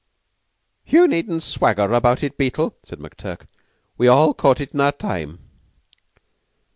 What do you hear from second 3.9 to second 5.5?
"We all caught it in our time."